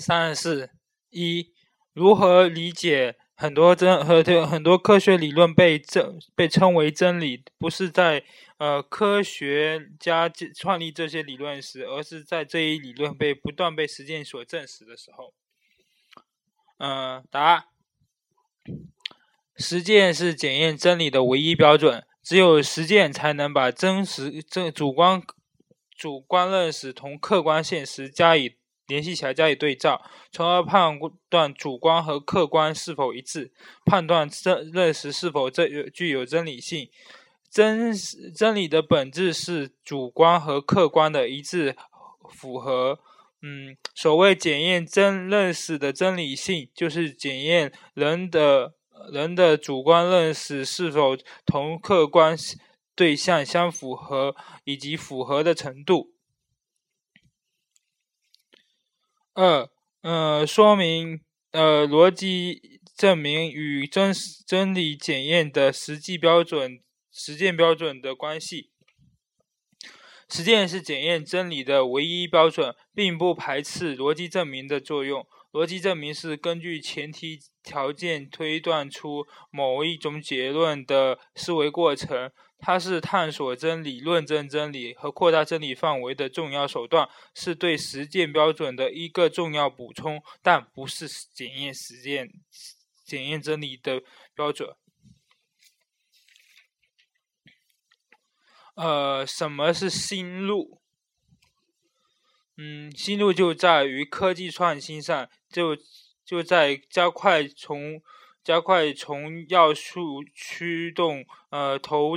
[0.00, 0.70] 三十四
[1.10, 1.52] 一，
[1.92, 8.24] 如何理解很多真和很多科学理论被真被称为真理，不是在
[8.58, 15.34] 呃科学家创立这些理论时，而是在这一理论被不断被实践所证实的时候。
[16.78, 17.66] 嗯，答：
[19.56, 25.22] 实践是检验真理的唯一标准，只有实践才能把真实、真主观
[25.94, 28.59] 主观认识同客观现实加以。
[28.90, 30.98] 联系起来加以对照，从而判
[31.30, 33.50] 断主观和客观是否一致，
[33.86, 36.90] 判断真认识是否真具有真理性。
[37.50, 37.92] 真
[38.36, 41.74] 真理的本质是主观和客观的一致
[42.28, 42.98] 符合。
[43.42, 48.74] 嗯，所谓检验真认识的真理性，就是检验人的
[49.12, 52.36] 人的主观认识是否同客观
[52.94, 56.10] 对象相符合，以及符合的程度。
[59.34, 59.70] 二，
[60.02, 61.20] 呃，说明，
[61.52, 68.70] 呃，逻辑证明与真实真理检验的实际标准、实践标准的关系。
[70.28, 75.26] 实践是检验真理的唯一标准，并不排斥逻辑证明的作用。
[75.52, 82.30] 逻辑证明是根据前提条件推断出某一种结论的思维过程。
[82.62, 92.30] 它是探索真理、论证真理和扩大真理范围的重要手段，是对实践标准的一个重要补充，但不是检验实践、
[93.06, 94.02] 检验真理的
[94.34, 94.76] 标准。
[98.74, 100.82] 呃，什么是新路？
[102.58, 105.74] 嗯，新路就在于科技创新上，就
[106.30, 108.00] 就在加快从
[108.44, 112.16] 加快从要素驱动呃投。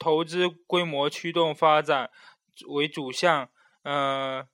[0.00, 2.08] 投资规模驱动发展
[2.68, 3.50] 为主项，
[3.82, 4.46] 呃，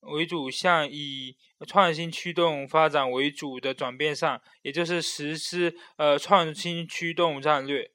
[0.00, 1.36] 为主项以
[1.68, 7.92] 创新驱动发展为主的转变上，也就是实施呃创新驱动战略。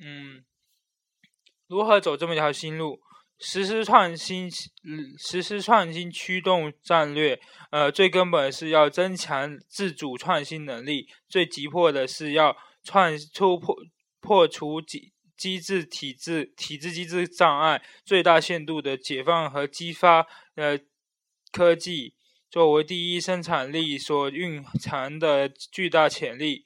[0.00, 0.44] 嗯，
[1.68, 3.00] 如何走这么一条新路？
[3.44, 4.50] 实施创新，
[5.18, 7.38] 实施创新驱动战略，
[7.70, 13.76] 呃，最根本是要增强自主创新能力，最急迫的是要创突破。
[14.26, 20.78] 破除机机制体制体制机制障碍，最大限度的解放和激发呃
[21.52, 22.14] 科技
[22.50, 26.64] 作为第一生产力所蕴藏的巨大潜力。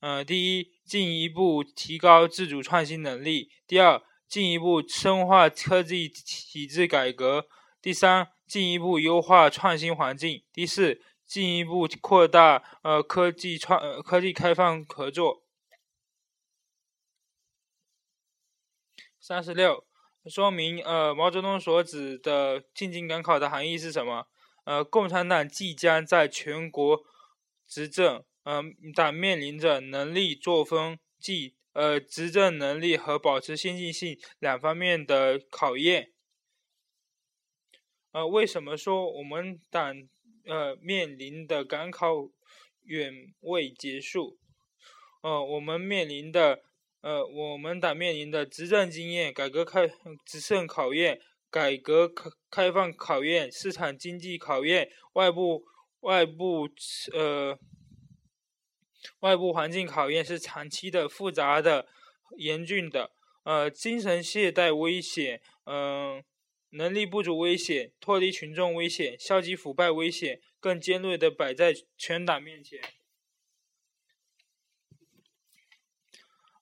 [0.00, 7.46] 呃，第一，进一步提高自主创新能力；第二，进一步深化科技体制改革；
[7.80, 15.42] 第三，进一步优化创新环境；第四，进一步扩大呃科技创科技开放合作。
[19.18, 19.84] 三十六，
[20.26, 24.28] 说明呃毛泽东所指的进京赶考的含义是什么？
[24.62, 27.04] 呃，共产党即将在全国
[27.66, 28.62] 执政，呃，
[28.94, 36.12] 党面临着能力、作风，即呃执政能力和保持先进性两方面的考验。
[38.12, 39.94] 呃，为什么说我们党
[40.46, 42.30] 呃面临的赶考
[42.82, 44.38] 远未结束？
[45.22, 46.62] 呃，我们面临的。
[47.02, 49.86] 呃，我们党面临的执政经验、改革开
[50.24, 55.62] 执政考验、改革开开放考验、市场经济考验、外部
[56.00, 56.68] 外部
[57.12, 57.56] 呃
[59.20, 61.86] 外部环境考验是长期的、复杂的、
[62.36, 63.12] 严峻的。
[63.44, 66.24] 呃，精神懈怠危险，嗯，
[66.70, 72.80] 能力不足危险，脱离群众危险，消极腐败危险，更尖锐的摆在全党面前。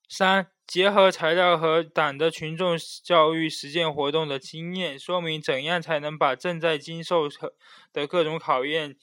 [0.06, 7.28] 三、结合材料和党的群众教育实践活动的经验，说明怎样才能把正在经受
[7.92, 8.94] 的各种考验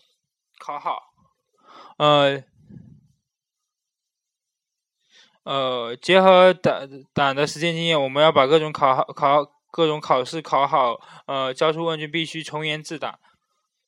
[0.59, 1.11] 考好。
[1.97, 2.43] 呃，
[5.43, 10.99] 呃，结合党党的实践经验，我们要把各种考好考各种考试考好。
[11.25, 13.19] 呃，交出问卷必须从严治党，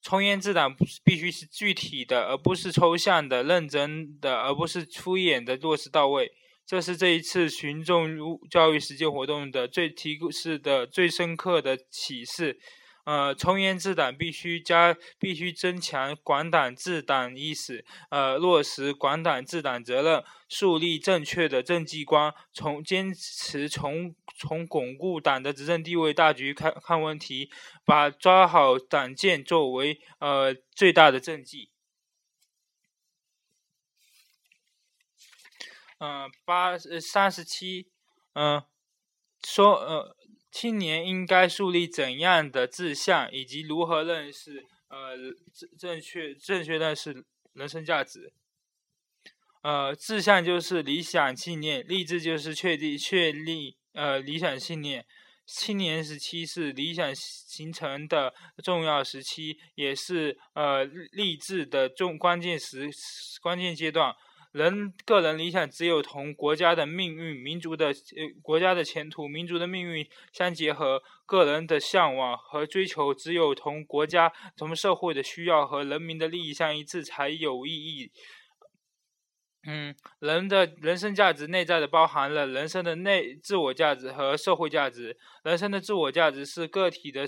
[0.02, 6.32] 从严治党必须是具体的，而不是抽象的；认真的，而不是敷衍的落实到位。
[6.66, 8.18] 这是这一次群众
[8.50, 12.58] 教育实践活动的最提示的最深刻的启示。
[13.06, 27.50] 呃，从严治党必须加，必须增强管党治党意识，呃，落实管党治党责任，树立正确的政绩观，从坚持从从巩固党的执政地位大局看看问题，
[27.84, 31.70] 把抓好党建作为呃最大的政绩。
[36.00, 37.88] 嗯，八三十七，
[38.34, 38.62] 嗯，
[39.42, 40.18] 说呃，
[40.54, 45.18] 青年应该树立怎样的志向，以及如何认识呃
[45.52, 48.32] 正正确正确认识人生价值。
[49.64, 55.04] 呃，志向就是理想信念，励志就是确定确立呃理想信念。
[55.48, 58.34] 青年时期是理想形成的
[58.64, 62.92] 重要时期，也是呃励志的重关键时
[63.42, 64.14] 关键阶段。
[64.54, 67.94] 人个人理想只有同国家的命运、民族的呃
[68.44, 78.12] 国家的前途、民族的命运相结合，个人的向往和追求只有同国家、同社会的需要和人民的利益相一致，才有意义。
[79.66, 85.18] 嗯，人的人生价值内在的包含了人生的内自我价值和社会价值。
[85.44, 87.26] 人生的自我价值是个体的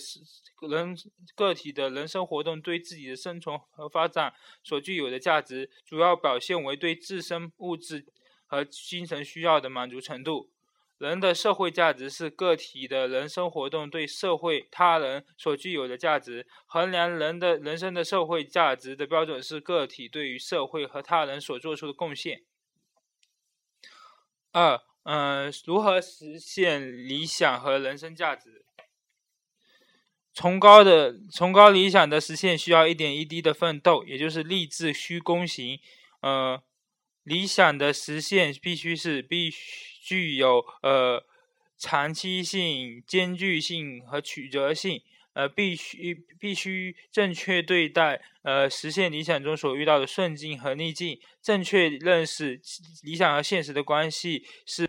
[0.70, 0.98] 人
[1.34, 4.34] 个体的人生活动对自己的生存和发展
[4.64, 8.06] 所具有的价值，主要表现为对自身物质
[8.46, 10.50] 和精神需要的满足程度。
[10.98, 16.48] 人的社会价值是个体的人生活动对社会他人所具有的价值。
[16.66, 22.44] 衡量人的人生的社会价值的标准是个体对于社会和他人所做出的贡献。
[24.54, 28.64] 二，嗯，如何实现理想和人生价值？
[30.34, 35.80] 崇高的崇高理想的实现需要一点一滴的奋斗，也就是立志须躬行。
[36.22, 36.62] 呃，
[37.26, 39.94] 理想的实现必须是必须。
[40.06, 41.26] 具有呃
[41.80, 45.02] 长期性、艰巨性和曲折性，
[45.34, 52.62] 呃，必须必须正确对待呃实现理想中所遇到的顺境和逆境，正确认识
[53.02, 54.88] 理想和现实的关系是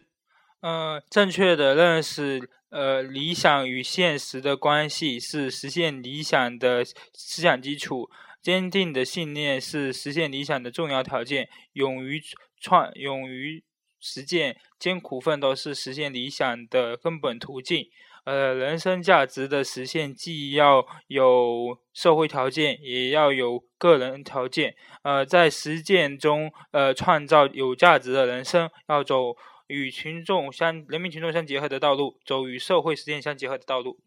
[0.61, 8.11] 呃正确的认识呃理想与现实的关系是实现理想的思想基础，
[8.47, 12.23] 坚定的信念是实现理想的重要条件，勇于
[12.61, 13.65] 创勇于。
[13.99, 17.89] 实践艰苦奋斗是实现理想的根本途径。
[18.25, 24.77] 呃，人生价值的实现既要有社会条件，也要有个人条件。
[25.03, 29.35] 呃，在实践中，呃，创造有价值的人生，要走
[29.67, 33.99] 与群众相、人民群众相结合的道路，走与社会实践相结合的道路。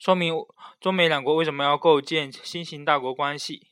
[0.00, 0.34] 说明
[0.80, 3.66] 中美两国为什么要构建新型大国关系。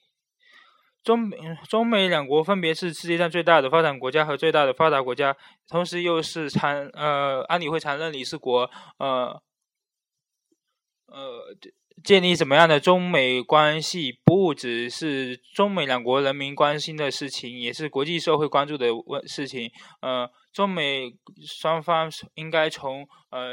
[1.02, 1.30] 中
[1.66, 5.34] 中美两国分别是世界上最大的发展国家和最大的发达国家，
[5.66, 8.70] 同时又是常呃安理会常任理事国。
[8.98, 9.40] 呃
[11.06, 11.56] 呃，
[12.04, 19.70] 建立怎么样的中美关系，不只是中美两国人民关心的事情，也是国际社会关注的问事情。
[20.02, 21.10] 呃，中美
[21.46, 23.50] 双方应该从呃。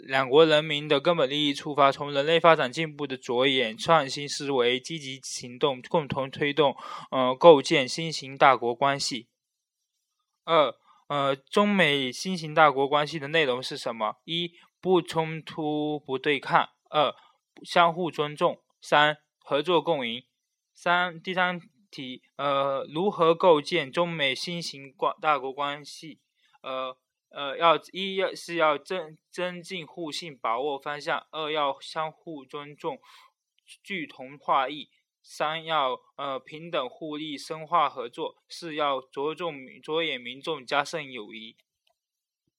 [0.00, 6.76] 两国人民的根本利益出发，从人类发展进步的着眼、创新思维、积极行动，共同推动，
[7.10, 9.28] 呃，构建新型大国关系。
[10.44, 10.74] 二，
[11.08, 14.16] 呃，中美新型大国关系的内容是什么？
[14.24, 17.14] 一，不冲突不对抗；二，
[17.62, 20.22] 相互尊重；三，合作共赢。
[20.74, 21.58] 三，第三
[21.90, 26.20] 题，呃，如何构建中美新型关大国关系？
[26.62, 26.98] 呃。
[27.30, 32.98] 呃，要一要是要增增进互信，把握方向；二要相互尊重，
[33.82, 34.88] 聚同化异；
[35.22, 41.56] 三要呃平等互利，深化合作；四要着重着眼民众，加深友谊。